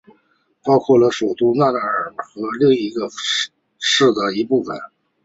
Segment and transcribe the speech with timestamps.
[0.63, 1.73] 包括了首都麦纳
[2.17, 3.07] 麦和另一个
[3.77, 4.75] 市的一部份。